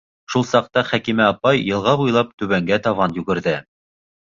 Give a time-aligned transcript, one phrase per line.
[0.35, 3.57] Шул саҡта Хәкимә апай йылға буйлап түбәнгә табан югерҙе.